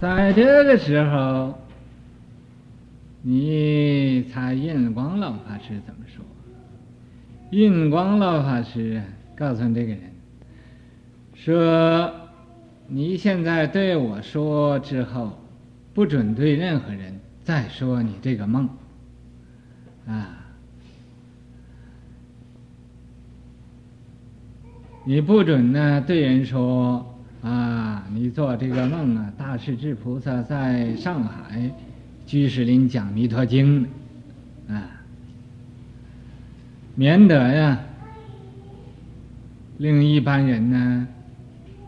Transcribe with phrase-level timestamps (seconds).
[0.00, 1.58] 在这个时候，
[3.22, 6.24] 你猜印光老法师怎么说？
[7.50, 9.02] 印光老法师
[9.34, 10.00] 告诉这个人
[11.34, 12.12] 说
[12.86, 15.36] ：“你现在对我说之后，
[15.94, 18.68] 不准对任何人再说你这个梦。”
[20.06, 20.46] 啊，
[25.04, 27.17] 你不准呢对人说。
[27.40, 29.32] 啊，你做这个梦啊！
[29.38, 31.70] 大势至菩萨在上海
[32.26, 33.86] 居士林讲《弥陀经》
[34.72, 34.90] 啊，
[36.96, 37.78] 免得呀
[39.76, 41.06] 令一般人呢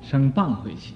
[0.02, 0.94] 生谤回去。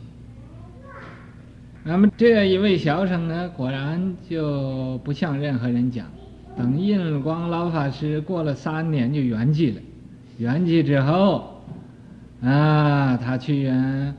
[1.82, 6.06] 那么这一位小生呢，果然就不向任何人讲。
[6.56, 9.80] 等印光老法师过了三年就圆寂了，
[10.38, 11.60] 圆寂之后
[12.40, 14.14] 啊，他去啊。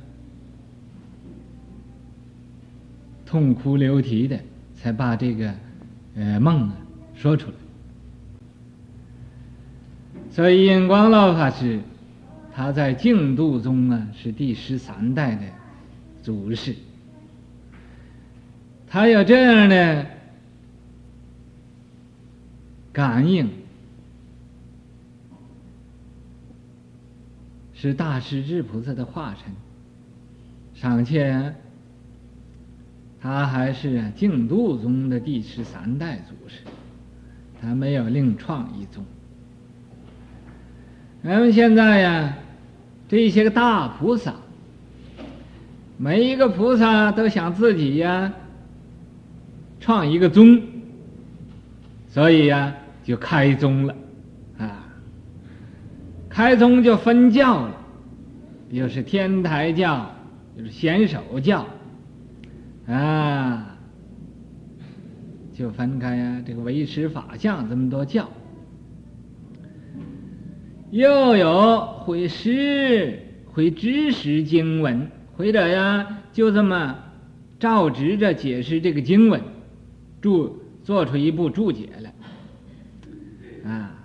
[3.36, 4.40] 痛哭流涕的，
[4.76, 5.54] 才把这个
[6.16, 6.78] 呃梦啊
[7.18, 7.56] 说出来。
[10.32, 11.82] 所以印光老法师，
[12.54, 15.42] 他在净土宗啊是第十三代的
[16.24, 16.74] 祖师，
[18.88, 20.06] 他有这样的
[22.94, 23.50] 感应，
[27.74, 29.54] 是大势至菩萨的化身，
[30.74, 31.54] 尚且。
[33.26, 36.60] 他还是净度宗的第十三代祖师，
[37.60, 39.04] 他没有另创一宗。
[41.24, 42.38] 咱们现在呀，
[43.10, 44.36] 这些个大菩萨，
[45.98, 48.32] 每一个菩萨都想自己呀
[49.80, 50.62] 创一个宗，
[52.08, 53.96] 所以呀就开宗了，
[54.60, 54.86] 啊，
[56.30, 57.76] 开宗就分教了，
[58.70, 60.12] 又是天台教，
[60.56, 61.66] 又是显首教。
[62.88, 63.78] 啊，
[65.52, 68.30] 就分开呀、这个维持法相这么多教，
[70.92, 73.20] 又有会识
[73.52, 76.96] 会知识经文，或者呀，就这么
[77.60, 79.42] 照直着解释这个经文，
[80.22, 81.90] 注做出一部注解
[83.64, 83.96] 来，啊，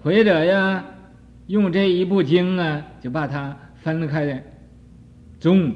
[0.00, 0.82] 或者呀，
[1.46, 4.42] 用这一部经啊，就把它分开的
[5.38, 5.74] 宗，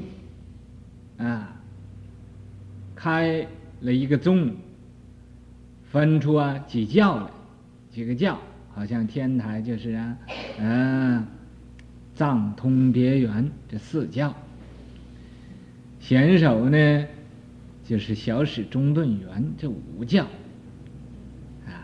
[1.19, 1.52] 啊。
[3.03, 3.45] 开
[3.81, 4.53] 了一个宗，
[5.91, 7.27] 分出啊几教来，
[7.91, 8.39] 几个教，
[8.73, 10.17] 好像天台就是啊，
[10.61, 11.27] 嗯、
[12.15, 14.33] 藏通别圆这四教，
[15.99, 17.05] 显首呢
[17.85, 20.25] 就是小始中顿圆这五教，
[21.67, 21.83] 啊，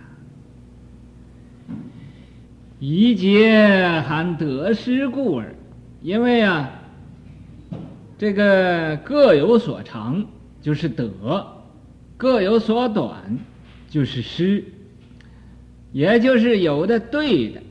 [2.79, 5.53] 一劫含得失故耳，
[6.01, 6.71] 因为啊，
[8.17, 10.25] 这个各有所长。
[10.69, 11.11] 就是得，
[12.19, 13.39] 各有所短，
[13.89, 14.63] 就是失，
[15.93, 17.63] 也就是有的对的，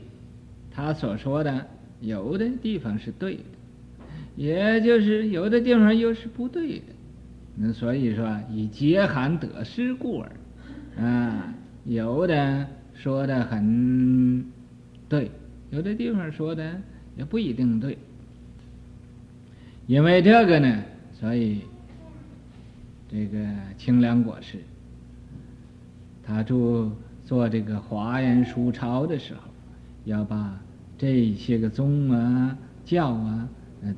[0.72, 1.64] 他所说的
[2.00, 3.42] 有的地方是对的，
[4.34, 6.86] 也就是有的地方又是不对的。
[7.54, 11.54] 那所以说以劫含得失故而，啊，
[11.84, 14.44] 有的说的很
[15.08, 15.30] 对，
[15.70, 16.74] 有的地方说的
[17.16, 17.96] 也不一定对。
[19.86, 20.82] 因为这个呢，
[21.20, 21.60] 所以。
[23.10, 23.38] 这个
[23.78, 24.58] 清凉果师，
[26.22, 26.92] 他做
[27.24, 29.40] 做这个华严书抄的时候，
[30.04, 30.60] 要把
[30.98, 33.48] 这些个宗啊、教啊，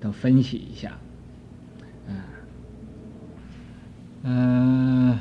[0.01, 0.91] 都分析一下。
[2.09, 2.13] 啊，
[4.23, 5.19] 嗯，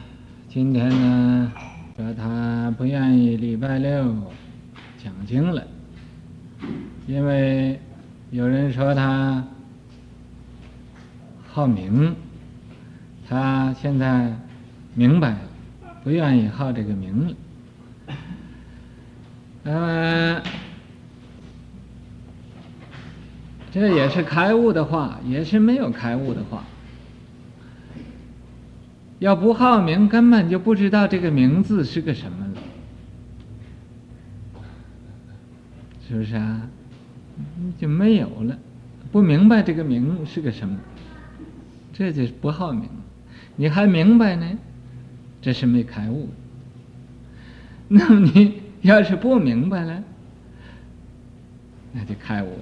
[0.47, 1.51] 今天呢，
[1.97, 4.15] 说他不愿意礼拜六
[5.03, 5.65] 讲经了，
[7.07, 7.79] 因为
[8.29, 9.43] 有人说他
[11.47, 12.15] 好名。
[13.29, 14.35] 他现在
[14.95, 15.39] 明白了，
[16.03, 17.35] 不愿意好这个名了。
[19.65, 20.41] 嗯，
[23.71, 26.63] 这也是开悟的话，也是没有开悟的话。
[29.19, 32.61] 要不好名，根本就不知道这个名字是个什么了，
[36.07, 36.67] 是不是啊？
[37.77, 38.57] 就没有了，
[39.11, 40.79] 不明白这个名是个什么，
[41.93, 42.89] 这就是不好名。
[43.59, 44.57] 你还明白呢？
[45.41, 46.29] 这是没开悟。
[47.89, 50.01] 那么你要是不明白了，
[51.91, 52.57] 那就开悟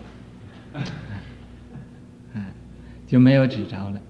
[0.73, 0.81] 了，
[3.05, 4.01] 就没有指着了。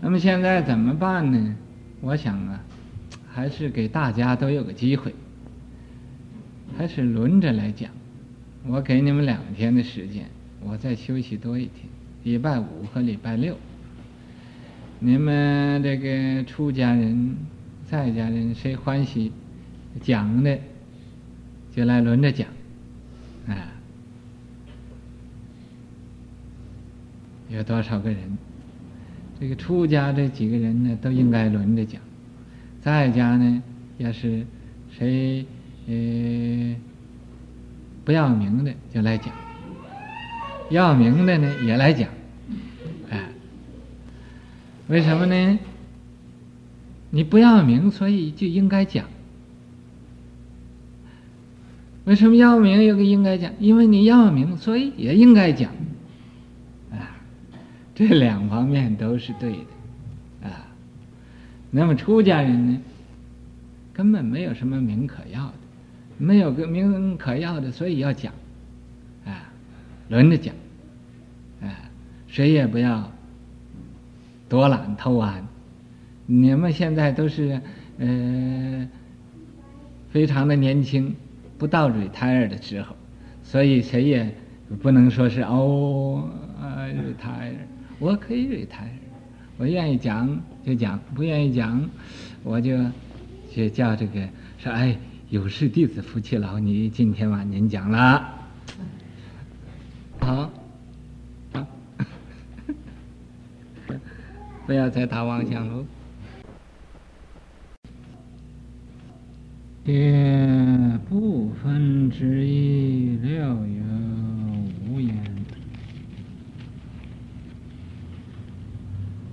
[0.00, 1.54] 那么现在怎么办呢？
[2.00, 2.60] 我想啊，
[3.32, 5.14] 还是给大家都有个机会，
[6.76, 7.88] 还是轮着来讲。
[8.66, 10.26] 我给你们两天的时间，
[10.64, 11.86] 我再休息多一天，
[12.24, 13.56] 礼拜五和礼拜六。
[15.06, 17.36] 你们这个出家人、
[17.84, 19.30] 在家人谁欢喜
[20.00, 20.58] 讲的，
[21.76, 22.48] 就来轮着讲，
[23.46, 23.68] 啊，
[27.50, 28.18] 有多少个人？
[29.38, 32.00] 这个出家这几个人呢，都应该轮着讲。
[32.80, 33.62] 在家呢，
[33.98, 34.46] 要是
[34.90, 35.44] 谁
[35.86, 36.74] 呃
[38.06, 39.34] 不要名的，就来讲；
[40.70, 42.08] 要名的呢，也来讲。
[44.88, 45.58] 为什么呢？
[47.10, 49.06] 你不要名，所以就应该讲。
[52.04, 53.52] 为什么要名又应该讲？
[53.58, 55.72] 因为你要名，所以也应该讲。
[56.90, 57.16] 啊，
[57.94, 60.66] 这两方面都是对的，啊。
[61.70, 62.78] 那么出家人呢，
[63.94, 65.54] 根本没有什么名可要的，
[66.18, 68.34] 没有个名可要的，所以要讲，
[69.24, 69.50] 啊，
[70.08, 70.54] 轮着讲，
[71.62, 71.72] 啊，
[72.26, 73.10] 谁也不要
[74.48, 75.46] 多懒偷懒。
[76.26, 77.60] 你们现在都是
[77.98, 78.88] 呃，
[80.10, 81.14] 非常的年轻。
[81.56, 82.96] 不到 retire 的时候，
[83.44, 84.34] 所以谁也
[84.82, 86.28] 不能说是哦，
[86.60, 87.54] 呃，retire，
[88.00, 88.90] 我可以 retire，
[89.56, 90.28] 我愿意讲
[90.66, 91.88] 就讲，不愿意讲，
[92.42, 92.76] 我就
[93.54, 94.96] 就叫这个说哎，
[95.30, 98.28] 有事弟子夫妻劳，你今天晚您讲了，
[100.18, 100.50] 好，
[104.66, 105.84] 不要再打妄想喽。
[109.84, 113.84] 也不分之一，了有
[114.88, 115.14] 无言。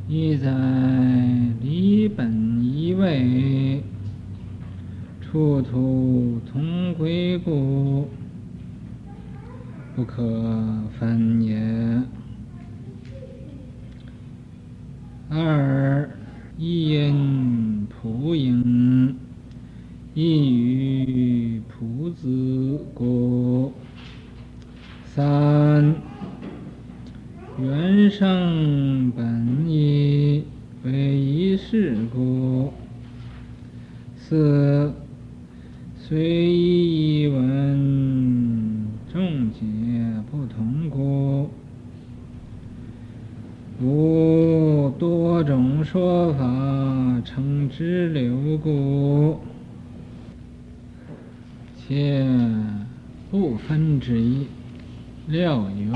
[0.09, 0.51] 一在
[1.61, 3.81] 理本一味，
[5.21, 8.09] 殊途同归故，
[9.95, 10.21] 不可
[10.99, 12.20] 分也。
[15.33, 16.09] 二
[16.57, 19.15] 一因普应。
[20.13, 23.71] 一于普自故，
[25.05, 25.95] 三
[27.57, 30.43] 缘生本异
[30.83, 32.73] 为一事故，
[34.17, 34.93] 四
[35.95, 39.61] 虽异义闻众解
[40.29, 41.49] 不同故，
[43.81, 44.30] 五
[45.91, 49.41] 说法称之流故。
[51.75, 52.25] 且
[53.29, 54.47] 不分之一，
[55.27, 55.93] 料有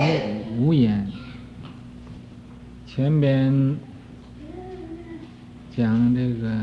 [0.57, 1.09] 无言。
[2.85, 3.77] 前边
[5.73, 6.53] 讲这个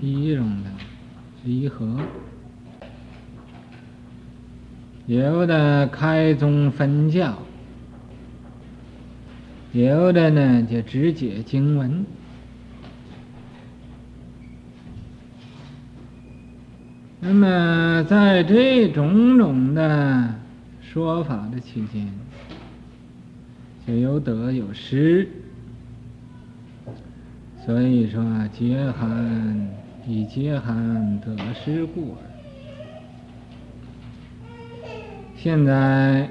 [0.00, 0.70] 第一种的
[1.42, 1.98] 离合，
[5.06, 7.36] 有的开宗分教，
[9.72, 12.04] 有的呢就直解经文。
[17.20, 20.34] 那么，在这种种的
[20.82, 22.06] 说法的期间，
[23.86, 25.28] 就有得有失。
[27.64, 28.22] 所以说，
[28.52, 29.70] 劫寒
[30.06, 32.18] 以劫寒得失故耳。
[35.36, 36.28] 现在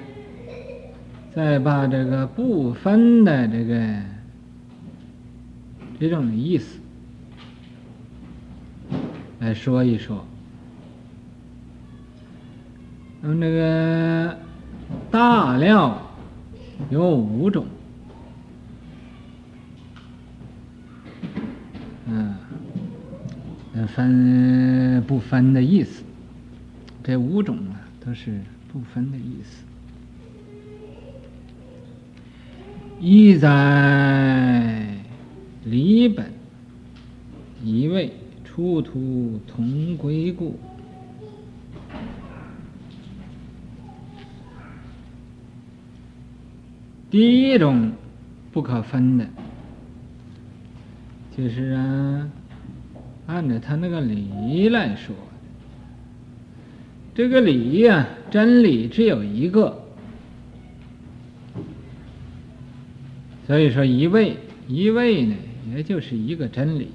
[1.34, 4.02] 再把这个不分的这个
[6.00, 6.80] 这种的意思
[9.40, 10.26] 来说一说。
[13.22, 14.38] 那么这个
[15.10, 16.02] 大料
[16.90, 17.66] 有五种，
[22.08, 22.36] 嗯，
[23.88, 26.04] 分不分的意思，
[27.04, 28.42] 这五种啊都是
[28.72, 29.64] 不分的意思。
[33.04, 34.86] 一在
[35.66, 36.32] 理本
[37.64, 38.14] 一位
[38.46, 40.56] 出土同归故。
[47.10, 47.92] 第一种
[48.52, 49.28] 不可分的，
[51.36, 52.30] 就是啊，
[53.26, 55.16] 按照他那个理来说，
[57.16, 59.81] 这个理呀，真理只有一个，
[63.52, 64.38] 所以说一味
[64.70, 65.36] 一味呢，
[65.76, 66.88] 也就是一个真理，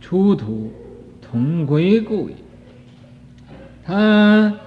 [0.00, 0.72] 出土
[1.20, 2.36] 同归故也。
[3.84, 4.58] 他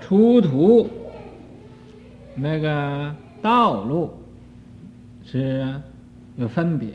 [0.00, 0.88] 出土
[2.36, 3.12] 那个
[3.42, 4.14] 道路
[5.24, 5.82] 是
[6.36, 6.90] 有分别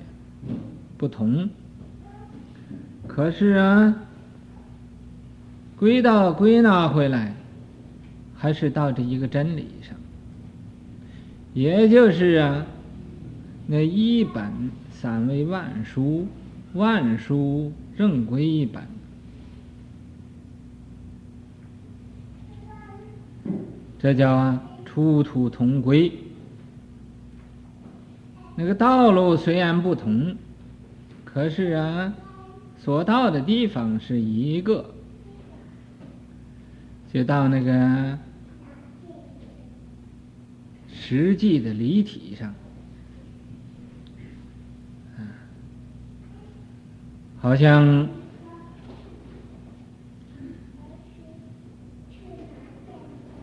[0.97, 1.49] 不同，
[3.13, 3.93] 可是啊，
[5.75, 7.35] 归到归纳回来，
[8.37, 9.97] 还是到这一个真理上，
[11.53, 12.65] 也就是啊，
[13.67, 14.49] 那一本
[14.93, 16.25] 散为万书，
[16.73, 18.81] 万书正归一本，
[23.99, 26.09] 这叫啊殊途同归。
[28.55, 30.33] 那个道路虽然不同，
[31.25, 32.13] 可是啊，
[32.83, 34.91] 所到的地方是一个，
[37.13, 38.17] 就到那个
[40.91, 42.55] 实际的离体上，
[47.39, 48.09] 好像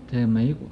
[0.09, 0.67] 在美国，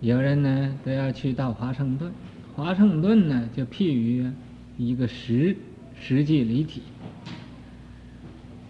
[0.00, 2.10] 有人呢都要去到华盛顿。
[2.56, 4.30] 华盛顿呢，就譬喻
[4.78, 5.54] 一个实
[6.00, 6.80] 实际离体。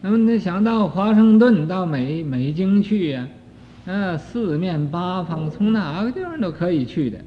[0.04, 3.26] 那么你想到华盛顿到美美京去呀，
[3.86, 7.18] 啊，四面八方从哪个地方都可以去的，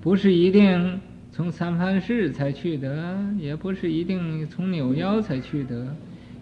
[0.00, 1.00] 不是一定
[1.32, 5.84] 从三藩市才去的，也不是一定从纽约才去的，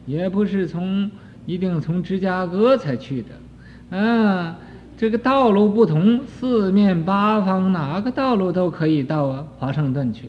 [0.05, 1.11] 也不是从
[1.47, 4.55] 一定从芝加哥才去的，啊。
[4.99, 10.28] 这个道路不同，四面八方哪个道路都可以到啊华盛顿去，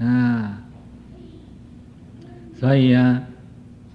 [0.00, 0.62] 啊，
[2.54, 3.22] 所以啊，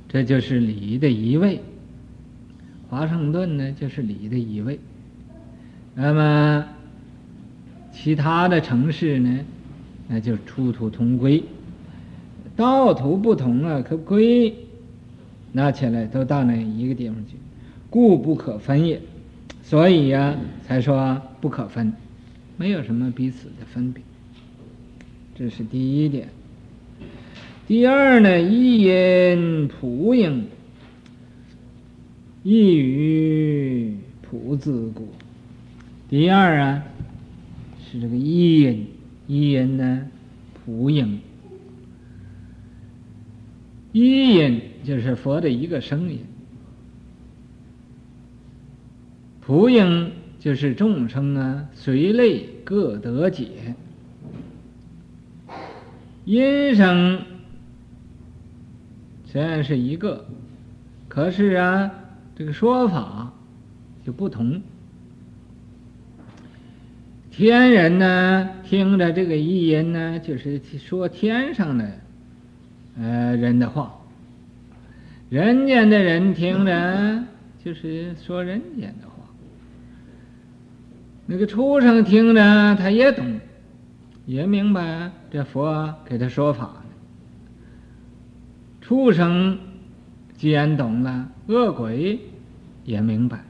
[0.10, 1.62] 这就是理的一位。
[2.90, 4.80] 华盛顿呢，就是理的一位。
[5.94, 6.66] 那么
[7.94, 9.40] 其他的城市呢，
[10.08, 11.44] 那就殊途同归，
[12.56, 14.56] 道途不同啊，可归
[15.52, 17.36] 拿起来都到那一个地方去，
[17.92, 19.00] 故不可分也。
[19.62, 20.36] 所以呀、啊，
[20.66, 21.94] 才说不可分，
[22.58, 24.02] 没有什么彼此的分别。
[25.36, 26.28] 这是第一点。
[27.70, 30.48] 第二呢，一音普应，
[32.42, 35.08] 一语普自故。
[36.10, 36.84] 第二啊，
[37.80, 38.88] 是这个一音，
[39.28, 40.08] 一音呢，
[40.66, 41.20] 普应。
[43.92, 46.22] 一音就是佛的一个声音。
[49.42, 53.76] 普应就是众生啊，随类各得解。
[56.26, 57.22] 音声
[59.32, 60.26] 虽然是一个，
[61.08, 61.92] 可是啊，
[62.36, 63.32] 这个说法
[64.04, 64.60] 就不同。
[67.30, 71.92] 天人呢，听着这个意音呢，就是说天上的
[72.98, 74.02] 呃人的话；
[75.30, 77.24] 人间的人听着，
[77.64, 79.14] 就是说人间的话。
[81.28, 83.40] 那个畜生听着，他也懂，
[84.26, 86.79] 也明白这佛给他说法。
[88.90, 89.60] 畜生
[90.36, 92.20] 既然懂了，恶鬼
[92.86, 93.46] 也明白，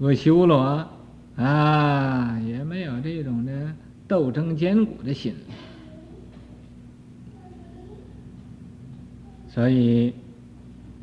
[0.00, 0.88] 恶修罗
[1.36, 3.72] 啊也没有这种的
[4.08, 5.36] 斗争坚固的心。
[9.46, 10.12] 所以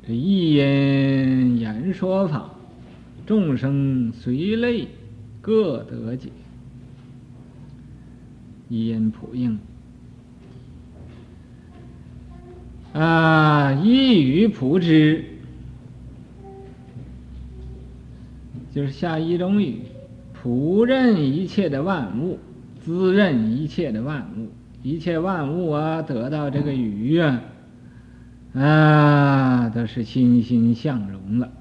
[0.05, 2.49] 这一因言说法，
[3.25, 4.89] 众生随类。
[5.39, 6.29] 各得解，
[8.67, 9.57] 一因普应
[12.97, 15.23] 啊，一语普之，
[18.73, 19.81] 就是下一种雨，
[20.33, 22.39] 普任一切的万物，
[22.83, 24.49] 滋润一切的万物，
[24.81, 27.41] 一切万物啊，得到这个雨啊，
[28.55, 31.51] 啊，都是欣欣向荣了，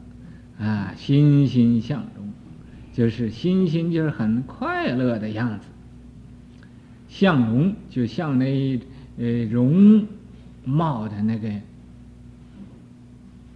[0.59, 2.33] 啊，欣欣向荣。
[2.95, 5.67] 就是欣欣，就是很快乐的样子。
[7.11, 8.81] 向荣就像那
[9.19, 10.07] 呃容
[10.67, 11.49] 冒的那个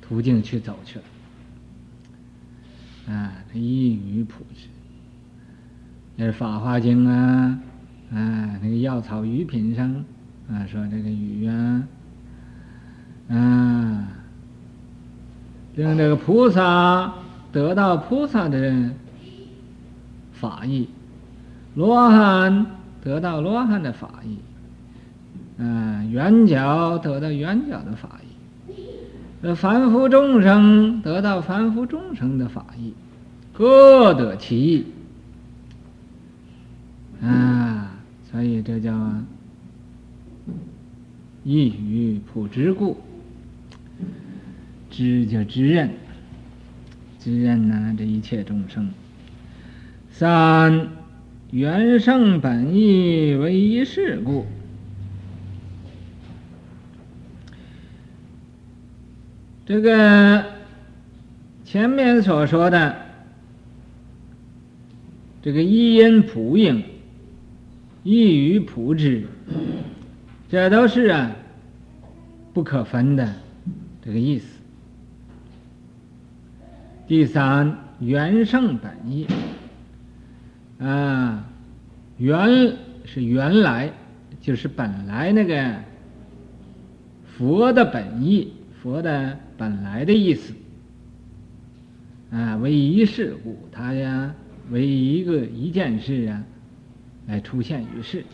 [0.00, 1.04] 途径去走去了。
[3.14, 4.68] 啊，他一语普之，
[6.16, 7.58] 那是《法华经》啊，
[8.12, 9.92] 啊，那个药草余品上
[10.50, 11.82] 啊，说这个语啊，
[13.28, 14.08] 啊，
[15.74, 17.12] 令这个菩萨
[17.52, 18.90] 得到菩萨的。
[20.32, 20.88] 法义，
[21.74, 22.64] 罗汉
[23.02, 24.38] 得到罗汉的法义，
[25.62, 28.72] 嗯，圆角得到圆角的法义，
[29.42, 32.94] 呃，凡夫众生得到凡夫众生的法义，
[33.52, 34.86] 各得其意，
[37.22, 38.00] 啊，
[38.30, 39.12] 所以这叫
[41.44, 42.96] 一语普之故，
[44.90, 45.90] 知就知认，
[47.18, 48.90] 知认呢这一切众生。
[50.10, 50.88] 三
[51.50, 54.46] 缘生本意为一事故，
[59.70, 60.44] 这个
[61.64, 62.96] 前面所说的
[65.40, 66.82] 这个一因普应，
[68.02, 69.28] 一语普之，
[70.48, 71.30] 这都是啊
[72.52, 73.32] 不可分的
[74.04, 74.58] 这个意思。
[77.06, 79.28] 第三，原圣本意，
[80.80, 81.44] 啊，
[82.18, 83.92] 原是原来，
[84.40, 85.76] 就是本来那个
[87.38, 90.54] 佛的本意，佛的本来的意思。
[92.32, 94.34] 啊，为一事故，它呀
[94.70, 96.42] 为一个一件事啊，
[97.26, 98.24] 来出现于世。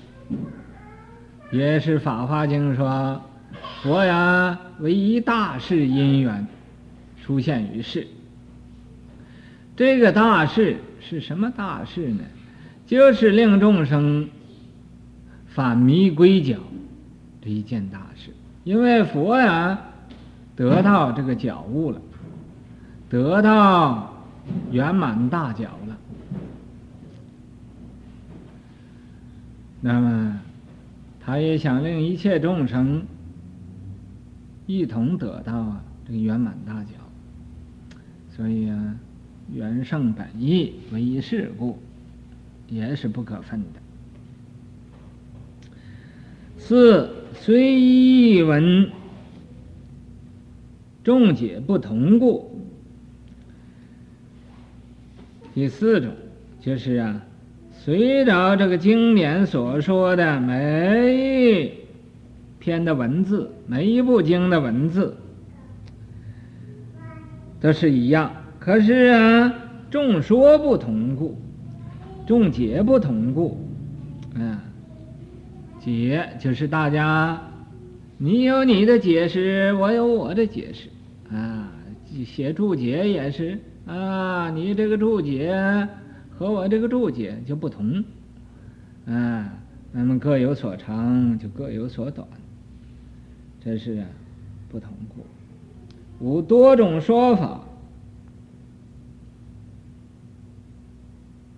[1.51, 3.21] 也是《法华经》说，
[3.83, 6.47] 佛呀为一大事因缘
[7.25, 8.07] 出现于世。
[9.75, 12.21] 这个大事是什么大事呢？
[12.87, 14.29] 就是令众生
[15.49, 16.57] 返迷归觉
[17.43, 18.31] 这一件大事。
[18.63, 19.81] 因为佛呀
[20.57, 22.01] 得到这个觉悟了。
[23.09, 24.13] 得到
[24.73, 25.97] 圆满大觉了，
[29.81, 30.41] 那么
[31.21, 33.05] 他也想令一切众生
[34.67, 36.95] 一同得到啊这个圆满大觉，
[38.37, 38.97] 所以啊，
[39.55, 41.79] 圆圣本意为一事故，
[42.69, 43.81] 也是不可分的。
[46.59, 48.91] 四虽一文，
[51.07, 52.67] 众解不同故。
[55.55, 56.11] 第四种
[56.61, 57.23] 就是啊，
[57.71, 61.71] 随着这个经典所说的每一
[62.59, 65.17] 篇的文字，每一部经的文字
[67.61, 69.55] 都是一样，可是啊，
[69.89, 71.39] 众说不同故，
[72.27, 73.65] 众解不同故，
[74.35, 74.59] 嗯，
[75.79, 77.41] 解就是大家，
[78.19, 80.89] 你有你的解释，我有我的解释，
[81.31, 81.73] 啊，
[82.25, 83.59] 写注解也是。
[83.87, 85.89] 啊，你这个注解
[86.37, 88.03] 和我这个注解就不同，
[89.07, 89.53] 啊，
[89.93, 92.27] 那么各有所长，就各有所短，
[93.61, 94.05] 这是
[94.69, 95.25] 不同故。
[96.19, 97.61] 五多种说法，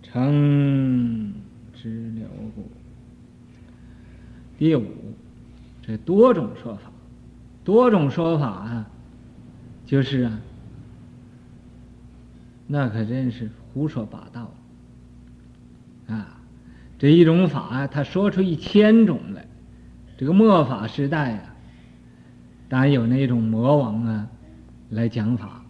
[0.03, 1.33] 称
[1.73, 2.63] 支流故。
[4.59, 4.85] 第五，
[5.81, 6.93] 这多种说法，
[7.65, 8.91] 多种说法啊，
[9.89, 10.39] 就是啊。
[12.67, 14.53] 那可真是胡说八道
[16.07, 16.39] 啊！
[16.99, 19.47] 这一种法，他说出一千种来。
[20.19, 21.55] 这个末法时代啊，
[22.69, 24.29] 当然有那种魔王啊
[24.91, 25.63] 来讲法。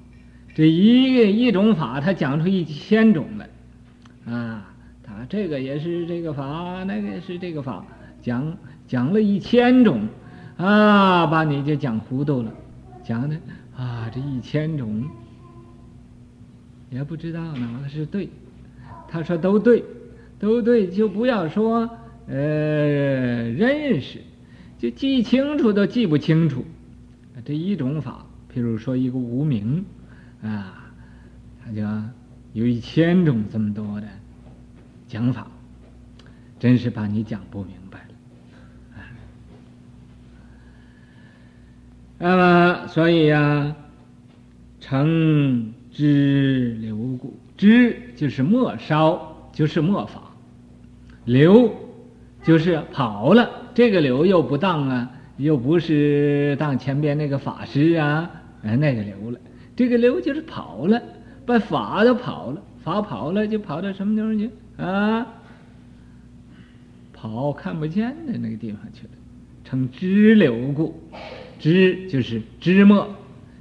[0.57, 3.49] 这一个一种法，他讲出一千种来
[4.35, 4.75] 啊！
[5.05, 7.85] 他这个也是这个法，那个也是这个法，
[8.21, 8.57] 讲
[8.89, 10.09] 讲了一千种
[10.57, 12.53] 啊，把你就讲糊涂了，
[13.05, 13.37] 讲的
[13.79, 15.09] 啊，这一千种。
[16.91, 18.29] 也不知道哪个是对，
[19.09, 19.85] 他说都对，
[20.39, 21.89] 都对，就不要说
[22.27, 22.35] 呃
[23.51, 24.21] 认识，
[24.79, 26.65] 就记清楚都记不清楚。
[27.45, 29.85] 这一种法，譬如说一个无名
[30.43, 30.91] 啊，
[31.63, 31.83] 他就
[32.53, 34.09] 有一千种这么多的
[35.07, 35.47] 讲法，
[36.59, 38.07] 真是把你讲不明白了。
[42.19, 43.77] 那么，所以呀、啊，
[44.81, 45.75] 成。
[45.91, 50.21] 支流故，支就是末梢，就是末法；
[51.25, 51.75] 流
[52.45, 58.31] 就是跑了，这个流又不当啊，又不是当前边那个法师啊，
[58.63, 59.41] 哎，那个流了，
[59.75, 61.03] 这个流就是跑了，
[61.45, 64.51] 把法都跑了，法跑了就跑到什么地方去？
[64.81, 65.27] 啊？
[67.13, 69.11] 跑看不见的那个地方去了，
[69.65, 70.95] 成支流故，
[71.59, 73.09] 枝就是枝末，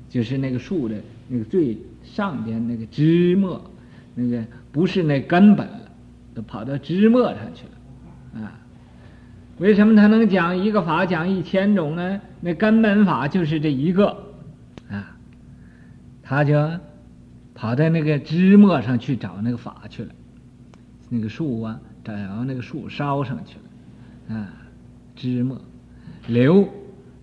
[0.09, 0.95] 就是那个树的
[1.27, 1.77] 那个最。
[2.03, 3.69] 上边那个枝末，
[4.15, 5.91] 那个不是那根本了，
[6.33, 8.59] 都跑到枝末上去了，啊！
[9.57, 12.21] 为什么他能讲一个法讲一千种呢？
[12.39, 14.07] 那根本法就是这一个，
[14.89, 15.17] 啊，
[16.23, 16.55] 他就
[17.53, 20.11] 跑到那个枝末上去找那个法去了，
[21.09, 22.13] 那个树啊，找
[22.45, 23.57] 那个树梢上去
[24.29, 24.53] 了，啊，
[25.13, 25.59] 枝末
[26.27, 26.69] 流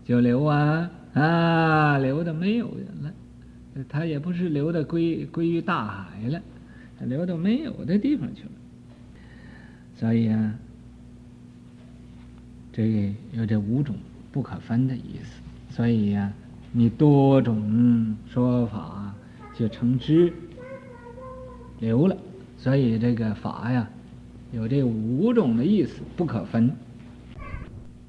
[0.04, 3.12] 就流啊啊，流的没有人了。
[3.88, 6.40] 他也不是流的归归于大海了，
[6.98, 8.50] 他流到没有的地方去了。
[9.96, 10.54] 所以啊，
[12.72, 13.96] 这有这五种
[14.30, 15.40] 不可分的意思。
[15.70, 16.32] 所以呀、啊，
[16.70, 19.12] 你多种说法
[19.54, 20.32] 就成支
[21.80, 22.16] 流了。
[22.58, 23.88] 所以这个法呀，
[24.52, 26.70] 有这五种的意思不可分。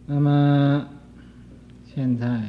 [0.06, 0.88] 那么
[1.96, 2.42] 现在。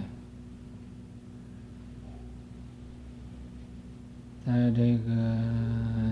[4.45, 5.37] 在这个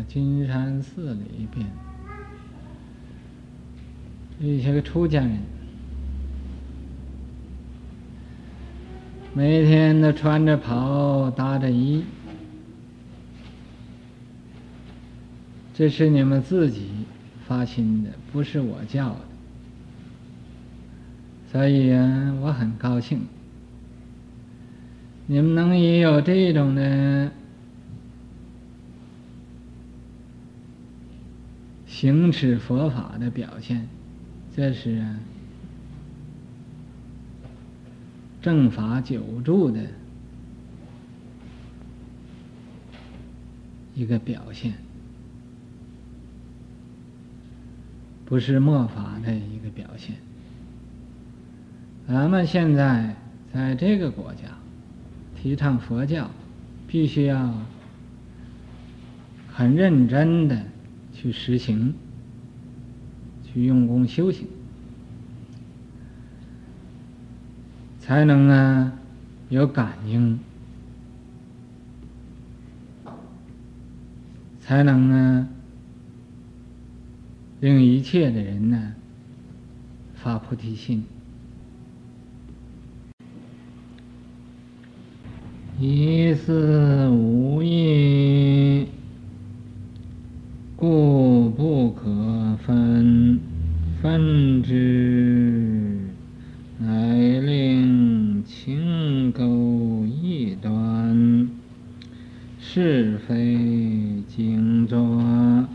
[0.09, 1.65] 金山寺里边，
[4.41, 5.39] 一些个出家人，
[9.35, 12.03] 每天都穿着袍，搭着衣，
[15.73, 16.89] 这是你们自己
[17.47, 19.21] 发心的，不是我叫的，
[21.55, 21.93] 所以，
[22.41, 23.29] 我很高兴，
[25.29, 27.31] 你们能也有这种的。
[31.87, 33.87] 行持佛法的表现，
[34.57, 35.01] 这是
[38.43, 39.81] 正法久住的
[43.95, 44.75] 一个表现，
[48.25, 50.17] 不是末法的一个表现。
[52.07, 53.17] 咱们现在
[53.53, 54.43] 在这个国家
[55.41, 56.31] 提倡佛教，
[56.87, 57.55] 必须要
[59.53, 60.63] 很认真的。
[61.17, 61.95] 去实行，
[63.45, 64.47] 去用功修行，
[68.01, 68.93] 才能啊
[69.49, 70.39] 有感应，
[74.61, 75.49] 才能啊
[77.61, 78.95] 令一切的人呢
[80.17, 81.07] 发菩提心，
[85.81, 88.87] 一事无益。
[90.77, 93.41] 故不可分，
[94.01, 95.99] 分之
[96.79, 101.49] 乃令情垢异端，
[102.61, 103.59] 是非
[104.29, 105.67] 经作，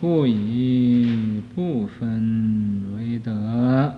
[0.00, 3.94] 故以不分为得。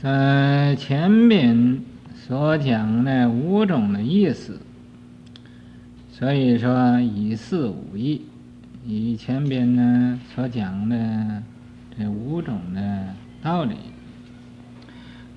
[0.00, 1.80] 在前边
[2.26, 4.60] 所讲的五种的意思。
[6.10, 8.22] 所以说，以四无异，
[8.86, 11.42] 以前边呢所讲的
[11.94, 13.08] 这五种的
[13.42, 13.74] 道理，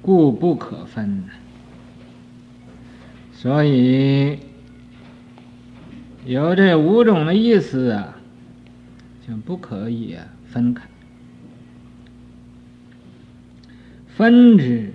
[0.01, 1.25] 故不可分。
[3.33, 4.39] 所以
[6.25, 8.15] 有这五种的意思啊，
[9.27, 10.87] 就不可以分开。
[14.15, 14.93] 分之，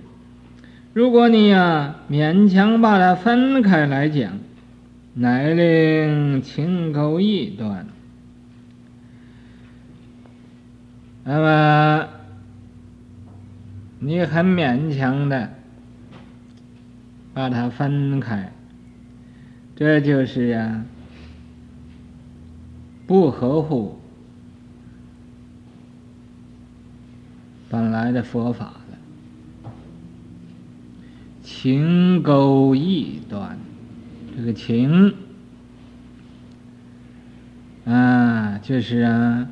[0.93, 4.39] 如果你呀、啊、勉强把它分开来讲。
[5.15, 7.85] 乃令情垢异端，
[11.23, 12.09] 那么
[13.99, 15.53] 你很勉强的
[17.31, 18.51] 把它分开，
[19.75, 20.83] 这就是呀，
[23.05, 23.99] 不合乎
[27.69, 28.97] 本来的佛法了。
[31.43, 33.59] 情垢异端。
[34.35, 35.13] 这个情
[37.85, 39.47] 啊，就是啊，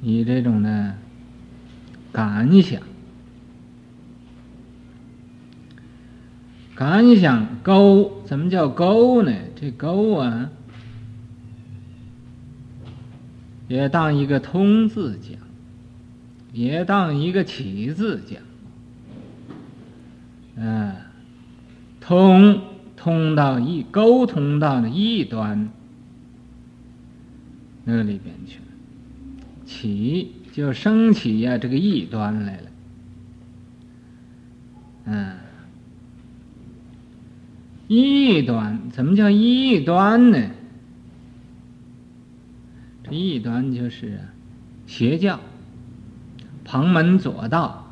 [0.00, 0.94] 你这种的
[2.12, 2.82] 感想，
[6.74, 9.32] 感想勾，怎么叫勾呢？
[9.56, 10.50] 这勾啊，
[13.68, 15.38] 也当一个通字讲，
[16.52, 18.42] 也当一个起字讲。
[20.62, 20.94] 嗯，
[22.02, 22.60] 通
[22.94, 25.70] 通到异，沟通到了异端
[27.84, 28.64] 那里边去了，
[29.64, 32.70] 起就升起呀、这个异端来了。
[35.06, 35.36] 嗯，
[37.88, 40.50] 异端怎么叫异端呢？
[43.02, 44.20] 这异端就是
[44.86, 45.40] 邪教、
[46.66, 47.86] 旁门左道。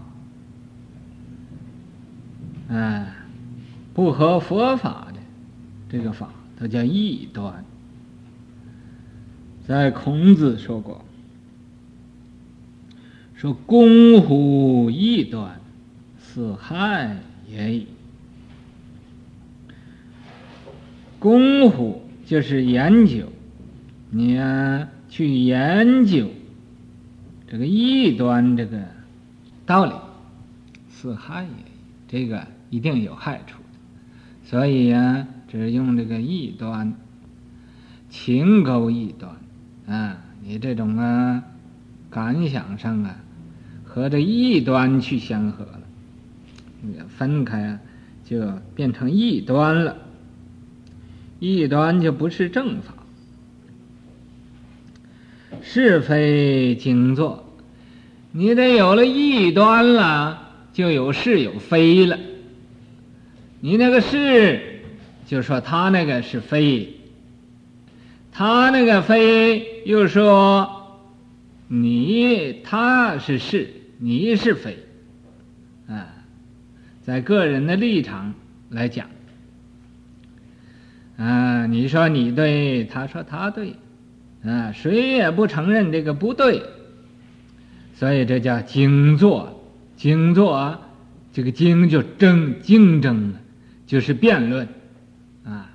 [2.69, 3.15] 哎，
[3.95, 5.21] 不合佛法的
[5.89, 7.65] 这个法，它叫异端。
[9.67, 11.03] 在孔子说过，
[13.35, 15.59] 说攻乎异端，
[16.23, 17.87] 是害也已。
[21.19, 23.27] 攻乎就是研究，
[24.11, 26.29] 你呀去研究
[27.51, 28.79] 这个异端这个
[29.65, 29.93] 道理，
[30.91, 31.51] 是害也，
[32.07, 32.47] 这个。
[32.71, 36.95] 一定有害处的，所以呀、啊，只用这个异端，
[38.11, 39.37] 情垢异端，
[39.87, 41.43] 啊，你这种啊
[42.11, 43.17] 感想上啊，
[43.85, 45.81] 和这异端去相合了，
[47.09, 47.81] 分开啊，
[48.25, 49.97] 就变成异端了，
[51.39, 52.93] 异端就不是正法，
[55.63, 57.45] 是非经作，
[58.33, 62.19] 你得有了异端了，就有是有非了。
[63.61, 64.61] 你那个是，
[65.27, 66.95] 就说他那个是非，
[68.31, 71.01] 他那个非又说
[71.67, 73.69] 你他是是，
[73.99, 74.79] 你是非，
[75.89, 76.07] 啊，
[77.03, 78.33] 在个人的立场
[78.71, 79.09] 来讲，
[81.17, 83.75] 啊，你说你对，他说他对，
[84.45, 86.63] 啊，谁也不承认这个不对，
[87.97, 90.79] 所以这叫经作，经作，
[91.33, 93.41] 这个经就争竞争了。
[93.89, 94.69] 就是辩论，
[95.45, 95.71] 啊，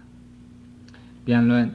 [1.26, 1.74] 辩论，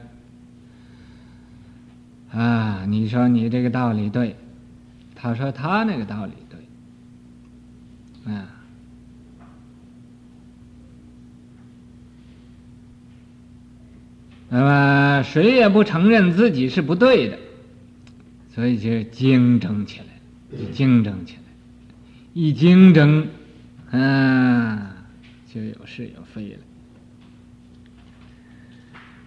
[2.31, 4.37] 啊，你说你这个道理对，
[5.15, 6.31] 他说他那个道理
[8.23, 8.47] 对，啊，
[14.47, 17.37] 那么谁也不承认自己是不对的，
[18.55, 21.41] 所以就竞争起来，就竞争起来，
[22.33, 23.27] 一竞争，
[23.91, 24.87] 嗯。
[25.51, 26.59] 就有是有非了，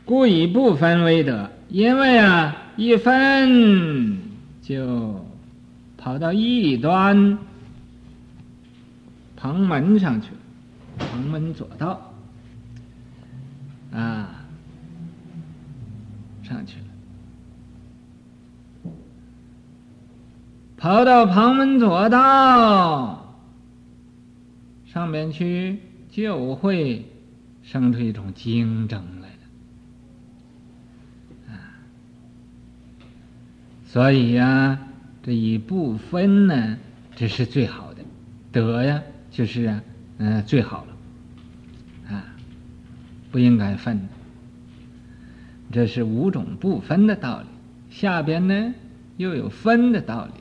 [0.05, 4.21] 故以不分为得，因为啊，一分
[4.63, 5.27] 就
[5.99, 7.39] 跑到异端
[9.37, 12.15] 旁门上去了，旁门左道
[13.93, 14.47] 啊，
[16.45, 16.79] 上去
[18.85, 18.93] 了，
[20.77, 23.35] 跑到旁门左道
[24.87, 25.81] 上面去。
[26.13, 27.07] 就会
[27.63, 29.29] 生出一种竞争来
[31.49, 31.73] 了，啊，
[33.87, 34.79] 所以呀、啊，
[35.23, 36.77] 这一不分呢，
[37.17, 38.03] 这是最好的，
[38.53, 39.83] 得呀，就是啊，
[40.19, 42.23] 嗯、最好了，啊，
[43.31, 44.07] 不应该分，
[45.73, 47.47] 这是五种不分的道理。
[47.89, 48.75] 下边呢，
[49.17, 50.33] 又有分的道理，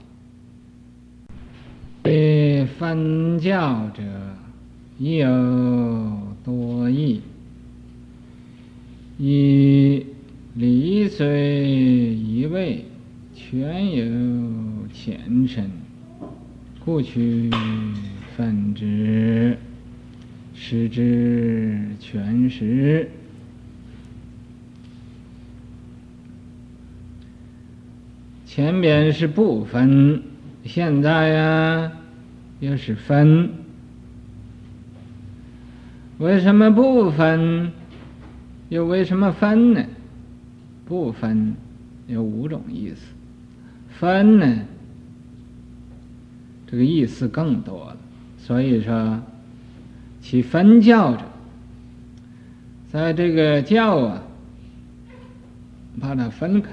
[2.03, 4.03] 被分教者。
[5.03, 5.27] 亦有
[6.43, 7.21] 多义，
[9.17, 10.05] 以
[10.53, 12.85] 理虽一味，
[13.33, 14.05] 全有
[14.93, 15.71] 前身，
[16.85, 17.49] 故去
[18.37, 19.57] 分之，
[20.53, 23.09] 使之全实。
[28.45, 30.21] 前边是不分，
[30.63, 31.91] 现在呀、
[32.59, 33.49] 又是分。
[36.21, 37.71] 为什么不分？
[38.69, 39.83] 又为什么分呢？
[40.85, 41.55] 不分
[42.05, 43.01] 有五种意思，
[43.99, 44.59] 分呢，
[46.67, 47.97] 这个意思更多了。
[48.37, 49.19] 所以说，
[50.21, 51.23] 其分教者，
[52.91, 54.23] 在这个教啊，
[55.99, 56.69] 把它分开，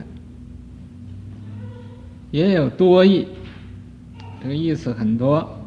[2.30, 3.26] 也有多义，
[4.42, 5.57] 这个意思很多。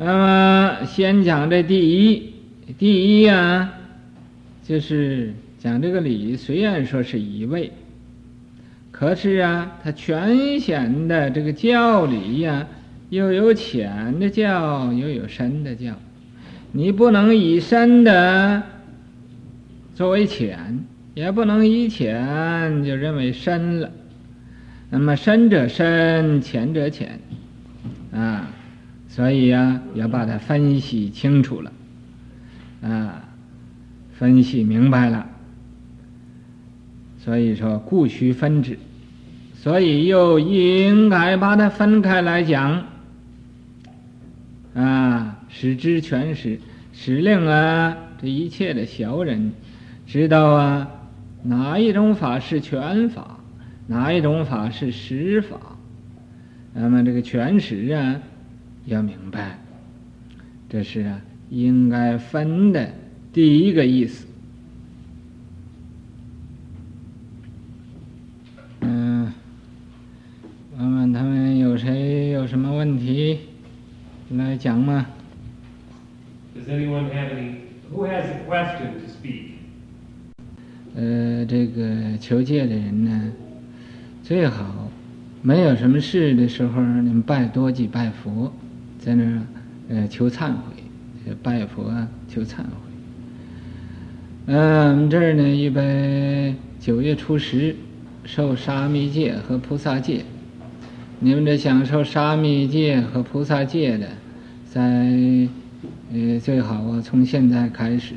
[0.00, 2.32] 那么，先讲这第一，
[2.78, 3.74] 第一啊，
[4.62, 6.36] 就是讲这个理。
[6.36, 7.72] 虽然说是一位，
[8.92, 12.68] 可是啊，它全显的这个教理呀、
[13.10, 15.92] 又有浅的教，又有深的教。
[16.70, 18.62] 你不能以深的
[19.96, 20.84] 作为浅，
[21.14, 23.90] 也不能以浅就认为深了。
[24.90, 27.18] 那么深者深，浅者浅，
[28.12, 28.52] 啊。
[29.18, 31.72] 所以呀、啊，要把它分析清楚了，
[32.82, 33.24] 啊，
[34.12, 35.26] 分析明白了。
[37.18, 38.78] 所以说，故须分之，
[39.54, 42.84] 所以又应该把它分开来讲，
[44.74, 46.60] 啊，使之全实，
[46.92, 49.50] 使令啊这一切的小人
[50.06, 50.88] 知道啊，
[51.42, 53.40] 哪一种法是全法，
[53.88, 55.58] 哪一种法是实法，
[56.72, 58.20] 那么这个全实啊。
[58.88, 59.58] 要明白，
[60.66, 61.20] 这是啊，
[61.50, 62.90] 应该分的
[63.34, 64.26] 第一个意思。
[68.80, 69.30] 嗯，
[70.78, 73.40] 问问他们有谁有什么问题
[74.30, 75.06] 来讲吗
[76.56, 77.56] ？Does anyone have any?
[77.92, 79.50] Who has a question to speak?
[80.96, 83.32] 呃，这个求戒的人呢，
[84.22, 84.90] 最好
[85.42, 88.50] 没有什么事的时候，你们拜多几拜佛。
[88.98, 89.42] 在那儿，
[89.88, 92.64] 呃，求忏悔，拜佛啊，求忏悔。
[94.46, 97.76] 嗯，我们这儿呢，一般九月初十
[98.24, 100.24] 受沙弥戒和菩萨戒。
[101.20, 104.08] 你们这享受沙弥戒和菩萨戒的，
[104.68, 104.80] 在
[106.12, 108.14] 呃最好啊，从现在开始，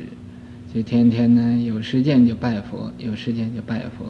[0.74, 4.06] 就天天呢有时间就拜佛，有时间就拜佛，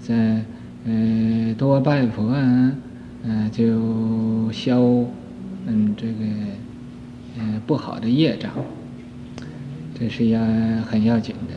[0.00, 0.44] 在
[0.86, 2.72] 呃多拜佛啊，
[3.24, 4.82] 呃就消。
[5.66, 6.24] 嗯，这个
[7.38, 8.50] 嗯不好的业障，
[9.98, 10.40] 这是要
[10.82, 11.54] 很要紧的。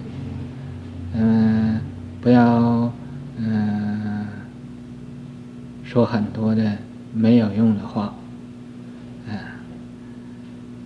[1.20, 1.80] 嗯，
[2.22, 2.92] 不要
[3.38, 4.26] 嗯
[5.84, 6.78] 说很多的
[7.14, 8.14] 没有用的话。
[9.28, 9.60] 啊，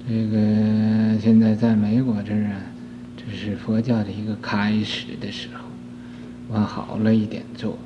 [0.08, 2.58] 这个现在在美国这儿啊，
[3.16, 5.64] 这是佛教的一个开始的时候，
[6.50, 7.78] 往好了一点做。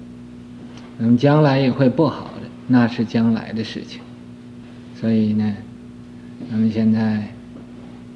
[0.98, 4.00] 那么将来也会不好的，那是将来的事情。
[5.00, 5.56] 所以呢，
[6.50, 7.28] 咱们现在，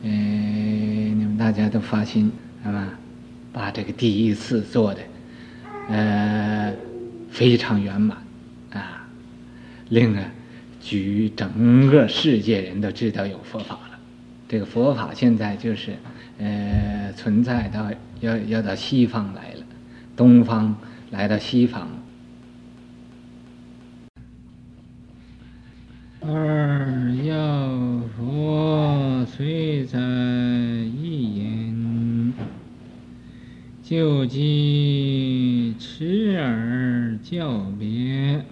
[0.04, 2.32] 呃，你们大家都发心，
[2.66, 2.88] 是吧？
[3.52, 5.02] 把这个第一次做的，
[5.90, 6.74] 呃，
[7.30, 8.18] 非常圆满，
[8.72, 9.08] 啊，
[9.90, 10.24] 令啊，
[10.80, 14.00] 举整个世界人都知道有佛法了。
[14.48, 15.98] 这个佛法现在就是，
[16.38, 19.66] 呃，存在到要要到西方来了，
[20.16, 20.78] 东方
[21.12, 21.90] 来到西方。
[26.22, 32.34] 二要佛虽在一言，
[33.82, 38.44] 究竟持而教别。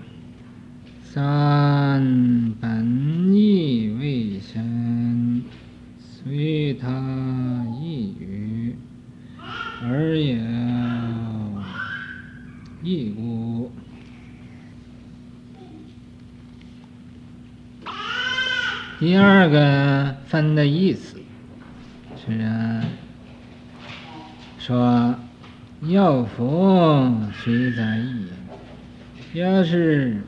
[1.04, 5.44] 三本意未深，
[6.00, 8.76] 随他意语，
[9.82, 10.38] 而也
[12.82, 13.72] 异故。
[19.00, 21.18] 第二个分的意思
[22.26, 22.84] 是啊，
[24.58, 25.14] 说
[25.82, 30.24] 要佛虽在一言，要是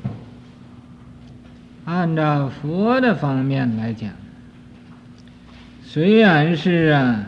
[1.85, 4.11] 按照佛的方面来讲，
[5.81, 7.25] 虽然是啊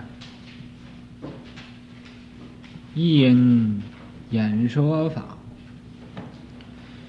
[2.94, 3.82] 一人
[4.30, 5.40] 演说法，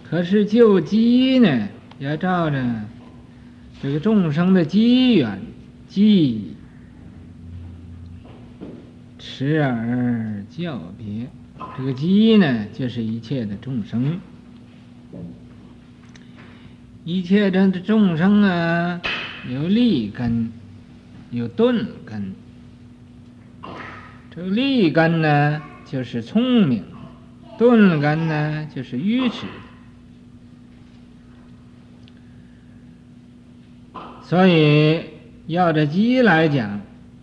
[0.09, 1.69] 可是究竟呢，
[1.99, 2.65] 也照着。
[3.83, 5.41] 这个众生的机缘，
[5.89, 6.55] 即
[9.19, 11.27] 持而教别。
[11.77, 14.21] 这个机呢，就是一切的众生，
[17.05, 19.01] 一切的众生啊，
[19.51, 20.53] 有利根，
[21.33, 22.35] 有钝根。
[24.31, 26.85] 这个利根呢，就是聪明；
[27.59, 29.45] 钝根呢，就是愚痴。
[34.33, 35.05] 所以，
[35.47, 36.81] 要这鸡来讲，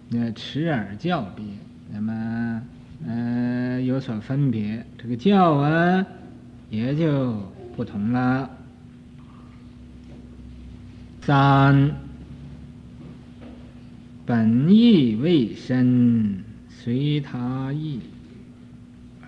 [0.09, 1.43] 那持而教别，
[1.91, 2.61] 那么，
[3.07, 6.05] 呃，有所分别，这个教啊，
[6.69, 8.47] 也就不同了。
[11.21, 11.95] 三，
[14.27, 18.01] 本意未深，随他意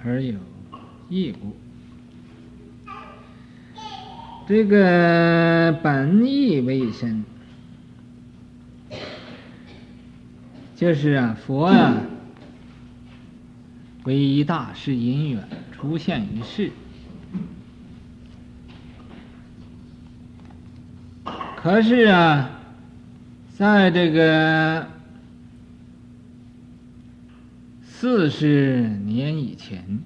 [0.04, 0.36] 而有
[1.10, 1.56] 异故。
[4.48, 7.26] 这个本意未深。
[10.82, 12.02] 就是啊，佛啊，
[14.06, 16.72] 唯一大事因缘出现于世，
[21.56, 22.50] 可是啊，
[23.54, 24.88] 在这个
[27.84, 30.00] 四十年以前，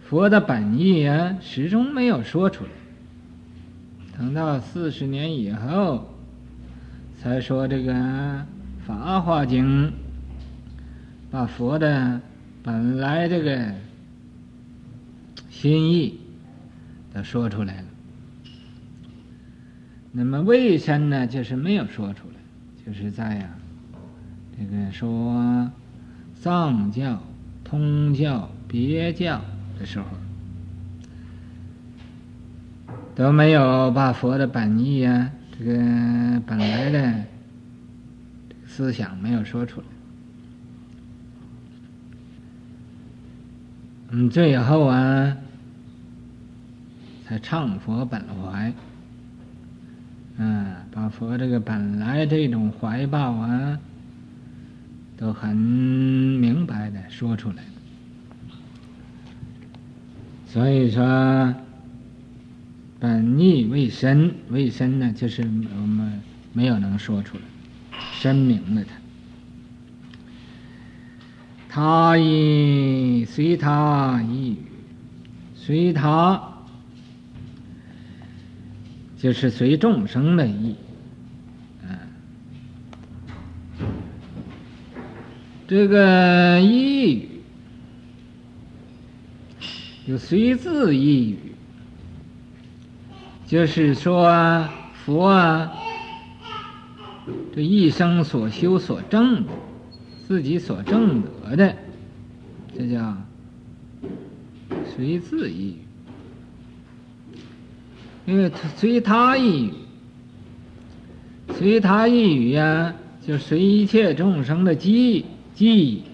[0.00, 2.70] 佛的本意啊，始终没有说出来。
[4.18, 6.08] 等到四十年以后。
[7.22, 7.92] 才说这个
[8.84, 9.86] 《法华经》，
[11.30, 12.20] 把佛的
[12.64, 13.72] 本来这个
[15.48, 16.18] 心意
[17.14, 17.84] 都说出来了。
[20.10, 21.24] 那么为什么呢？
[21.24, 22.34] 就是没有说出来，
[22.84, 23.50] 就是在呀、
[23.92, 23.94] 啊，
[24.58, 25.70] 这个说
[26.34, 27.22] 藏教、
[27.62, 29.40] 通教、别教
[29.78, 30.06] 的时候，
[33.14, 35.30] 都没有把佛的本意呀、啊。
[35.64, 37.24] 这个本来的
[38.66, 39.86] 思想没有说出来，
[44.10, 45.36] 嗯，最后啊，
[47.24, 48.72] 才唱佛本怀，
[50.38, 53.78] 嗯，把佛这个本来这种怀抱啊，
[55.16, 57.62] 都很明白的说出来，
[60.44, 61.54] 所以说。
[63.02, 66.22] 本意未深，未深呢，就是我们
[66.52, 67.42] 没有能说出来，
[68.12, 68.94] 深明了他。
[71.68, 74.56] 他意随他意语，
[75.56, 76.40] 随他
[79.16, 80.76] 就是随众生的意，
[81.82, 81.98] 嗯，
[85.66, 87.28] 这个意语
[90.06, 91.51] 有随自意语。
[93.52, 95.70] 就是说，佛啊，
[97.54, 99.52] 这一生所修所证的，
[100.26, 101.76] 自己所证得的，
[102.74, 103.14] 这叫
[104.96, 105.76] 随自意。
[108.24, 109.74] 因为他随他意语，
[111.52, 116.04] 随他意语呀，就随一切众生的记记忆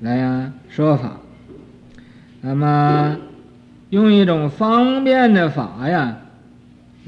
[0.00, 1.18] 来呀说法。
[2.42, 3.16] 那么
[3.88, 6.18] 用一种方便的法呀，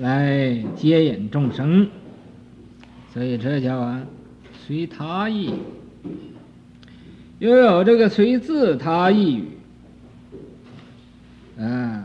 [0.01, 1.88] 来接引众生。
[3.12, 4.03] 所以这叫啊，
[4.66, 5.53] 随他意，
[7.38, 9.48] 又有这个随自他意语，
[11.59, 12.05] 啊，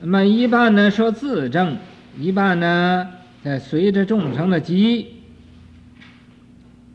[0.00, 1.78] 那么一半呢说自证，
[2.18, 3.08] 一半呢
[3.44, 5.14] 在随着众生的机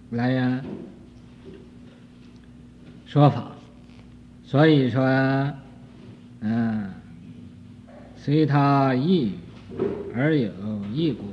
[0.09, 0.61] 来呀
[3.05, 3.51] 说法，
[4.47, 5.03] 所以说，
[6.39, 6.89] 嗯。
[8.15, 9.35] 随他意
[10.13, 10.51] 而有
[10.93, 11.23] 异故，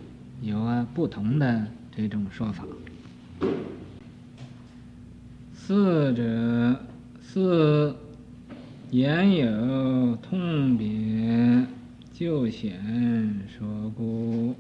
[0.43, 2.65] 有啊不同的这种说法。
[5.53, 6.79] 四者
[7.21, 7.97] 四
[8.93, 11.67] 言有通别，
[12.13, 12.79] 就显
[13.59, 14.55] 说故。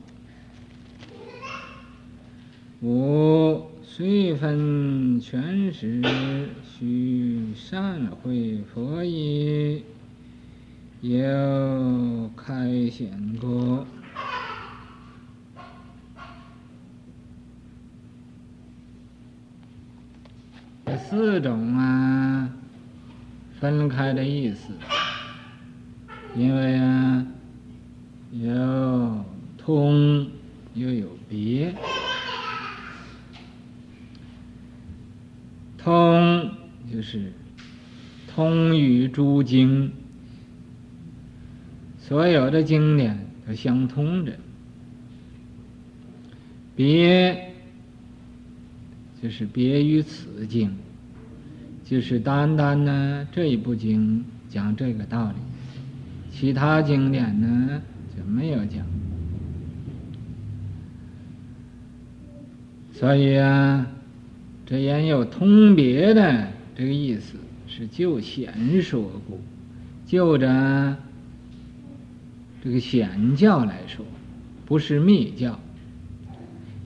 [2.83, 3.65] 五
[3.97, 6.03] 虽分权实，
[6.65, 9.85] 须善会佛意。
[11.01, 13.87] 有开显故，
[20.85, 22.51] 这四种啊，
[23.61, 24.73] 分开的意思，
[26.35, 27.25] 因为啊，
[28.33, 29.25] 有
[29.57, 30.27] 通
[30.75, 31.73] 又有别，
[35.85, 36.51] 通
[36.91, 37.31] 就是
[38.35, 39.93] 通于诸经。
[41.99, 44.33] 所有的经典都相通着，
[46.75, 47.51] 别
[49.23, 50.75] 就是别于此经，
[51.85, 55.37] 就是单单呢这一部经讲这个道理，
[56.31, 57.83] 其他经典呢
[58.17, 58.85] 就没有讲。
[62.93, 63.87] 所以啊，
[64.67, 67.35] 这言有通别的这个意思
[67.69, 69.41] 是就显说故，
[70.07, 70.97] 就着。
[72.63, 74.07] 这个显教来说，
[74.65, 75.61] 不是密教。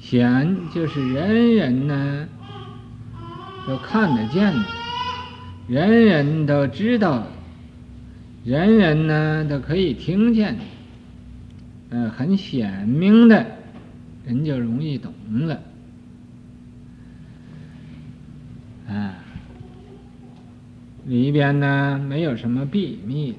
[0.01, 2.29] 显就是人人呢
[3.67, 4.65] 都看得见的，
[5.69, 7.27] 人人都知道的，
[8.45, 10.63] 人人呢都可以听见的，
[11.91, 13.47] 呃，很显明的，
[14.27, 15.13] 人就容易懂
[15.47, 15.63] 了。
[18.89, 19.23] 啊，
[21.07, 23.39] 里边呢没有什么秘密的。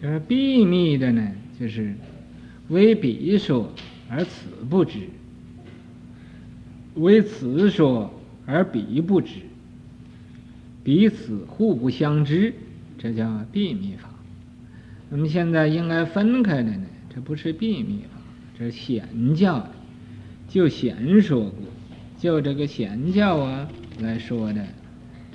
[0.00, 1.94] 就是秘密的呢，就是
[2.68, 3.72] 为彼说
[4.08, 5.00] 而此不知，
[6.94, 8.12] 为此说
[8.46, 9.40] 而彼不知，
[10.84, 12.54] 彼此互不相知，
[12.96, 14.08] 这叫秘密法。
[15.10, 18.20] 那么现在应该分开的呢，这不是秘密法，
[18.56, 19.70] 这是显教的，
[20.48, 21.52] 就显说过，
[22.20, 23.68] 就这个显教啊
[23.98, 24.64] 来说的，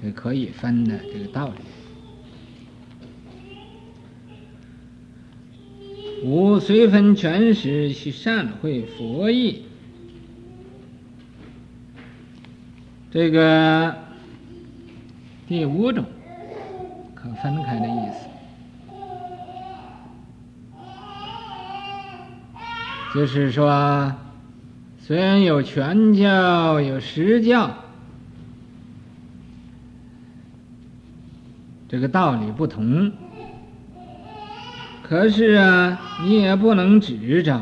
[0.02, 1.56] 这可以分的这个道理。
[6.26, 9.66] 五虽分权时，须善会佛意。
[13.12, 13.94] 这个
[15.48, 16.06] 第五种
[17.14, 18.28] 可分开的意思，
[23.14, 24.16] 就是说，
[25.00, 27.83] 虽然有全教，有实教，
[31.94, 33.12] 这个道理不同。
[35.04, 37.62] 可是啊，你也不能执着，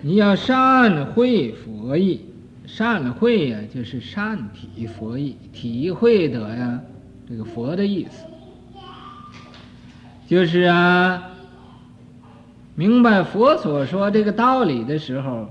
[0.00, 2.26] 你要善会佛意，
[2.66, 6.80] 善会呀，就是善体佛意，体会得呀，
[7.28, 8.26] 这个佛的意思，
[10.26, 11.22] 就是啊，
[12.74, 15.48] 明白佛所说这个道理的时候，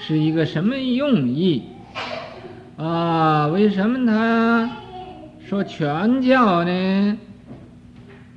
[0.00, 1.64] 是一个什么用意
[2.78, 3.48] 啊？
[3.48, 4.70] 为什么他
[5.50, 7.18] 说全教呢？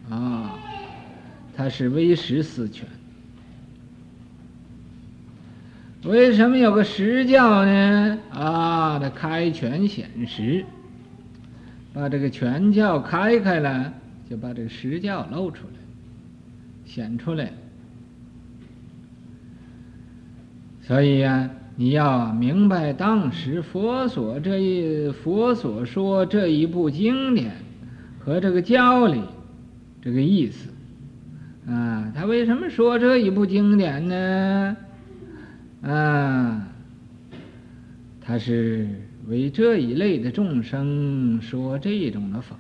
[0.10, 0.58] 啊？
[1.56, 2.88] 他是唯识四权，
[6.06, 8.18] 为什么有个实教呢？
[8.32, 10.66] 啊，他开权显实，
[11.94, 13.94] 把这个权教开开了，
[14.28, 15.74] 就把这个实教露出来，
[16.84, 17.54] 显出来。
[20.82, 27.56] 所以呀、啊，你要明白当时佛所这一佛所说这一部经典
[28.20, 29.22] 和这个教理
[30.02, 30.70] 这个意思。
[31.66, 34.76] 啊，他为什么说这一部经典呢？
[35.82, 36.68] 啊，
[38.22, 38.88] 他是
[39.28, 42.56] 为这一类的众生说这种的法。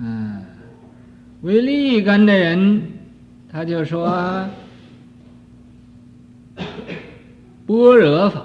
[0.00, 0.42] 啊，
[1.42, 2.82] 为利根的人，
[3.50, 4.48] 他就说
[7.66, 8.40] 般若法；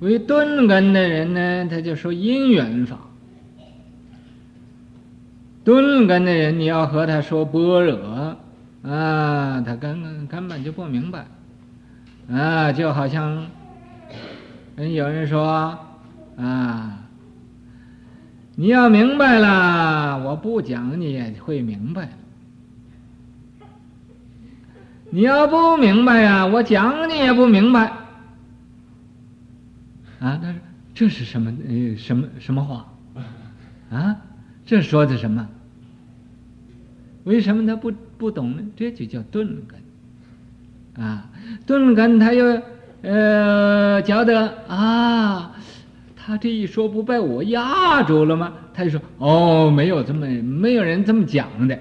[0.00, 2.98] 为钝根的人呢，他就说因缘法。
[5.64, 8.36] 钝根的人，你要和他说般若，
[8.82, 11.26] 啊，他根根本就不明白，
[12.30, 13.46] 啊，就好像，
[14.76, 15.78] 有人说，
[16.36, 16.98] 啊，
[18.56, 22.08] 你要明白了，我不讲你也会明白；
[25.14, 27.86] 你要不明白呀，我讲你也不明白。
[30.18, 30.54] 啊，他说
[30.92, 31.54] 这是什么？
[31.68, 32.92] 呃，什么什么话？
[33.96, 34.16] 啊？
[34.66, 35.48] 这说的什么？
[37.22, 38.62] 为什么他不不懂呢？
[38.74, 41.30] 这就叫钝根，啊，
[41.64, 42.60] 钝根他又
[43.02, 45.52] 呃觉得啊，
[46.16, 48.52] 他这一说不被我压住了吗？
[48.74, 51.78] 他就说哦，没有这么没有人这么讲的，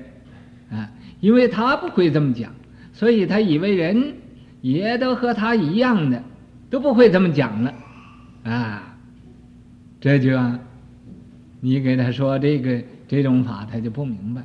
[0.69, 0.87] 啊，
[1.19, 2.53] 因为他不会这么讲，
[2.93, 4.13] 所以他以为人
[4.61, 6.23] 也都和他一样的，
[6.69, 7.73] 都不会这么讲了，
[8.43, 8.95] 啊，
[9.99, 10.39] 这就。
[11.65, 14.43] 你给他说这个这种法，他就不明白。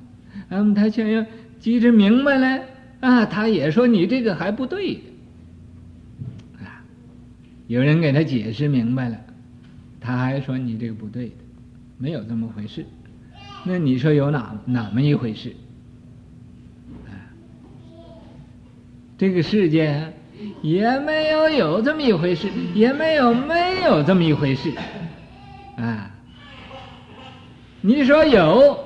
[0.50, 1.26] 嗯，他想要
[1.58, 2.62] 即使明白了
[3.00, 5.00] 啊，他也说你这个还不对。
[6.60, 6.78] 啊，
[7.66, 9.18] 有人给他解释明白了，
[10.00, 11.34] 他还说你这个不对的，
[11.98, 12.86] 没有这么回事。
[13.64, 15.52] 那你说有哪哪么一回事？
[19.18, 20.12] 这个世界
[20.62, 24.72] 也没有有这么一回事，也没有没有这么一回事。
[25.76, 26.10] 啊。
[27.80, 28.78] 你说有，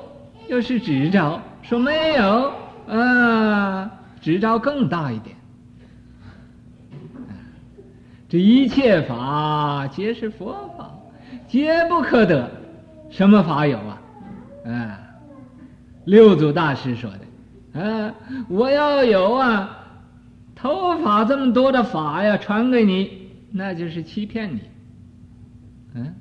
[0.48, 2.52] 又是执着；说没有，
[2.88, 5.36] 啊，执着更大一点。
[8.28, 10.90] 这一切法皆是佛法，
[11.46, 12.50] 皆不可得。
[13.10, 14.00] 什么法有啊？
[14.66, 14.98] 啊，
[16.04, 17.80] 六祖大师说的。
[17.80, 18.14] 啊，
[18.48, 19.81] 我要有啊，
[20.62, 24.60] 头发这么多的法呀，传给你，那就是欺骗你。
[25.94, 26.14] 嗯、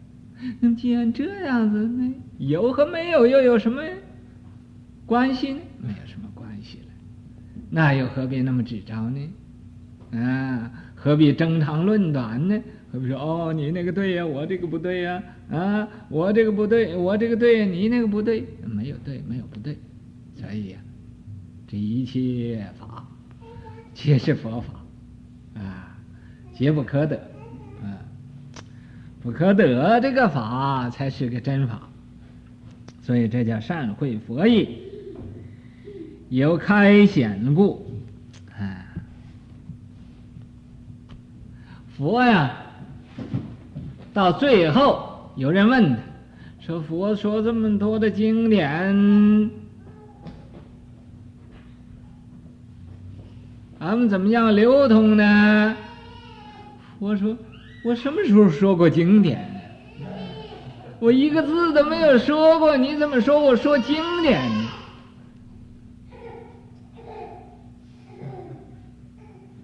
[0.59, 3.83] 那既然这样子，那有和没有又有什么
[5.05, 5.59] 关系呢？
[5.77, 6.85] 没有什么关系了，
[7.69, 10.19] 那又何必那么执着呢？
[10.19, 12.59] 啊，何必争长论短呢？
[12.91, 15.21] 何必说哦，你那个对呀，我这个不对呀？
[15.51, 19.77] 啊，我这个不对，我这个对，你那个不对，没有对，没有不对，
[20.35, 20.79] 所以呀，
[21.67, 23.07] 这一切法
[23.93, 24.73] 皆是佛法，
[25.59, 25.95] 啊，
[26.53, 27.15] 皆不可得。
[27.15, 27.97] 啊
[29.23, 31.87] 不可得这个法才是个真法，
[33.03, 34.79] 所以这叫善会佛意，
[36.29, 38.01] 有开显故。
[38.57, 38.81] 啊，
[41.95, 42.51] 佛呀，
[44.11, 45.97] 到最后有人问他，
[46.59, 49.51] 说佛说这么多的经典，
[53.81, 55.75] 咱们怎么样流通呢？
[56.99, 57.35] 佛说。
[57.83, 59.39] 我什么时候说过经典
[59.99, 60.05] 呢？
[60.99, 64.69] 我一个字都没有说过，你怎么说我说经典呢？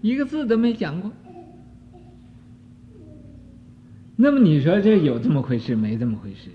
[0.02, 1.12] 一个字都没讲过。
[4.16, 6.50] 那么你说这有这么回事没这么回事？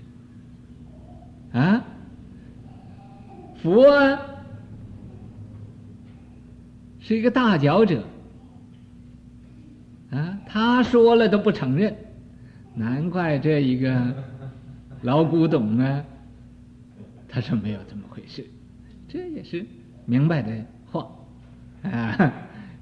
[1.57, 1.81] 啊？
[3.61, 4.19] 佛啊，
[7.03, 8.01] 是一个大脚者。
[10.09, 11.95] 啊，他说了都不承认，
[12.75, 14.13] 难怪这一个
[15.01, 16.03] 老古董啊，
[17.27, 18.45] 他说没有这么回事，
[19.07, 19.65] 这也是
[20.05, 20.51] 明白的
[20.85, 21.09] 话，
[21.81, 22.31] 啊，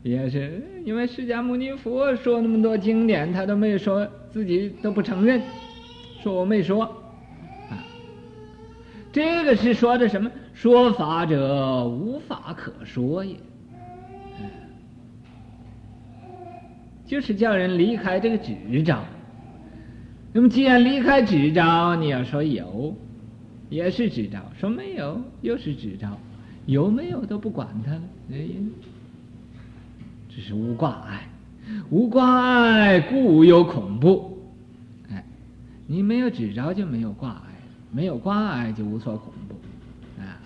[0.03, 5.41] 也是因为释迦牟尼佛说那么多经典，他都没说自己都不承认，
[6.21, 6.83] 说我没说，
[7.69, 7.79] 啊，
[9.13, 10.29] 这个是说的什么？
[10.53, 13.37] 说法者无法可说也。
[17.11, 19.03] 就是叫人离开这个执着。
[20.31, 22.95] 那么既然离开执着，你要说有，
[23.69, 26.07] 也是执着；说没有，又是执着。
[26.67, 28.01] 有没有都不管它了，
[28.31, 28.37] 哎，
[30.29, 31.27] 这是无挂碍，
[31.89, 34.39] 无挂碍故无有恐怖。
[35.09, 35.21] 哎，
[35.87, 37.51] 你没有执着就没有挂碍，
[37.91, 40.21] 没有挂碍就无所恐怖。
[40.21, 40.39] 啊，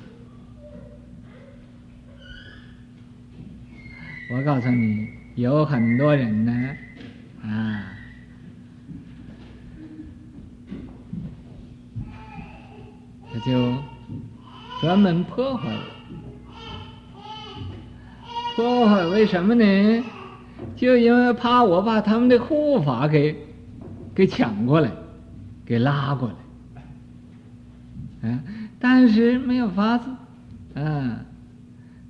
[4.32, 5.10] 我告诉你。
[5.36, 6.52] 有很多人呢，
[7.44, 7.84] 啊，
[13.34, 13.74] 他就
[14.80, 15.80] 专门破坏我。
[18.56, 20.04] 破坏为什么呢？
[20.78, 23.36] 就因为怕我把他们的护法给
[24.16, 24.90] 给抢过来，
[25.66, 26.30] 给拉过
[28.22, 28.30] 来。
[28.30, 28.40] 啊，
[28.80, 30.10] 但是没有法子，
[30.80, 31.20] 啊，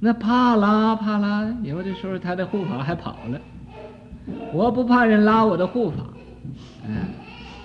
[0.05, 3.41] 那怕拉怕拉，有的时候他的护法还跑了。
[4.53, 6.03] 我不怕人拉我的护法，
[6.83, 7.09] 啊，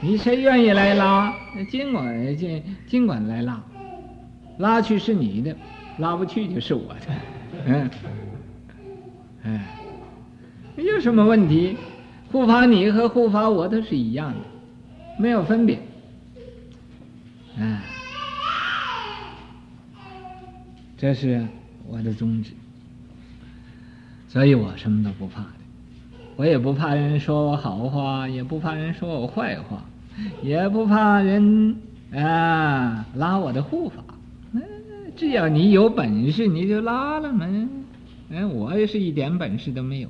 [0.00, 1.34] 你谁愿意来拉，
[1.70, 3.62] 尽管尽尽管来拉，
[4.56, 5.54] 拉去是你的，
[5.98, 7.00] 拉不去就是我的，
[7.66, 7.90] 嗯，
[9.44, 9.76] 哎。
[10.76, 11.76] 有什么问题？
[12.32, 14.38] 护法你和护法我都是一样的，
[15.18, 15.78] 没有分别。
[17.58, 17.82] 哎，
[20.96, 21.46] 这是
[21.90, 22.52] 我的宗旨，
[24.28, 25.48] 所以我什么都不怕的，
[26.36, 29.84] 我也不怕人说我好话，也不怕人说我坏话，
[30.42, 31.76] 也不怕人
[32.12, 34.04] 啊拉我的护法。
[34.52, 34.62] 嗯，
[35.16, 37.46] 只要你有本事，你就拉了嘛。
[38.28, 40.08] 嗯，我也是一点本事都没有。